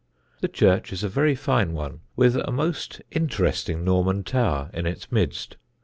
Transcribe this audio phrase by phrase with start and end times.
[0.39, 5.11] The church is a very fine one, with a most interesting Norman tower in its
[5.11, 5.57] midst.